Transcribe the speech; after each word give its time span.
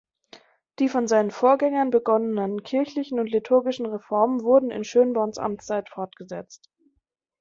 Die 0.79 0.89
von 0.89 1.07
seinen 1.07 1.29
Vorgängern 1.29 1.91
begonnenen 1.91 2.63
kirchlichen 2.63 3.19
und 3.19 3.27
liturgischen 3.29 3.85
Reformen 3.85 4.41
wurden 4.41 4.71
in 4.71 4.83
Schönborns 4.83 5.37
Amtszeit 5.37 5.89
fortgesetzt. 5.91 6.71